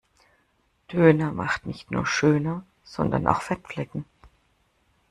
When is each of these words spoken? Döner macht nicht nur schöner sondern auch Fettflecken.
Döner 0.91 1.31
macht 1.31 1.67
nicht 1.67 1.91
nur 1.91 2.07
schöner 2.07 2.65
sondern 2.83 3.27
auch 3.27 3.43
Fettflecken. 3.43 4.03